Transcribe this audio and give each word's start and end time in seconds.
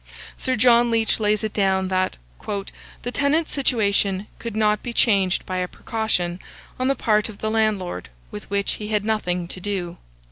Sir 0.35 0.55
John 0.55 0.89
Leach 0.89 1.19
lays 1.19 1.43
it 1.43 1.53
down, 1.53 1.87
that 1.89 2.17
"the 3.03 3.11
tenant's 3.11 3.51
situation 3.51 4.25
could 4.39 4.55
not 4.55 4.81
be 4.81 4.93
changed 4.93 5.45
by 5.45 5.57
a 5.57 5.67
precaution, 5.67 6.39
on 6.79 6.87
the 6.87 6.95
part 6.95 7.29
of 7.29 7.37
the 7.37 7.51
landlord, 7.51 8.09
with 8.31 8.49
which 8.49 8.73
he 8.81 8.87
had 8.87 9.05
nothing 9.05 9.47
to 9.49 9.59
do." 9.59 9.97